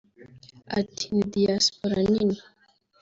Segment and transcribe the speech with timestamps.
[0.79, 2.37] Ati "Ni Diaspora nini